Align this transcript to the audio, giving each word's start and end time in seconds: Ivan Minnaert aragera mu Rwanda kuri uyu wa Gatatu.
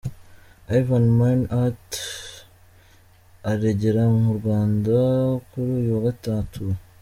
Ivan 0.79 1.05
Minnaert 1.17 1.91
aragera 3.51 4.03
mu 4.23 4.29
Rwanda 4.39 4.95
kuri 5.49 5.69
uyu 5.79 5.91
wa 5.95 6.01
Gatatu. 6.07 6.63